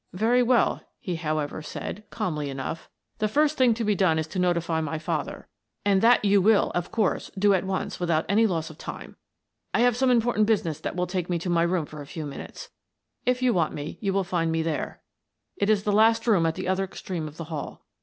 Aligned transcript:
"Very 0.13 0.41
well," 0.41 0.81
he 0.99 1.13
however 1.15 1.61
said, 1.61 2.03
calmly 2.09 2.49
enough." 2.49 2.89
The 3.19 3.27
first 3.27 3.55
thing 3.55 3.75
to 3.75 3.83
be 3.83 3.93
done 3.93 4.17
is 4.17 4.25
to 4.29 4.39
notify 4.39 4.81
my 4.81 4.97
father, 4.97 5.47
44 5.85 5.93
Miss 5.95 6.01
Frances 6.01 6.01
Baird, 6.01 6.01
Detective 6.01 6.01
and 6.01 6.01
that 6.01 6.27
you 6.27 6.41
will, 6.41 6.71
of 6.73 6.91
course, 6.91 7.31
do 7.37 7.53
at 7.53 7.63
once 7.65 7.99
without 7.99 8.25
any 8.27 8.47
loss 8.47 8.71
of 8.71 8.79
time. 8.79 9.15
I 9.75 9.81
have 9.81 9.95
some 9.95 10.09
important 10.09 10.47
business 10.47 10.79
that 10.79 10.95
will 10.95 11.05
take 11.05 11.29
me 11.29 11.37
to 11.37 11.51
my 11.51 11.61
room 11.61 11.85
for 11.85 12.01
a 12.01 12.07
few 12.07 12.25
minutes. 12.25 12.71
If 13.27 13.43
you 13.43 13.53
want 13.53 13.75
me, 13.75 13.99
you 14.01 14.11
will 14.11 14.23
find 14.23 14.51
me 14.51 14.63
there. 14.63 15.03
It 15.55 15.69
is 15.69 15.83
the 15.83 15.91
last 15.93 16.25
room 16.25 16.47
at 16.47 16.55
the 16.55 16.67
other 16.67 16.83
extreme 16.85 17.27
of 17.27 17.37
the 17.37 17.43
hall. 17.53 17.85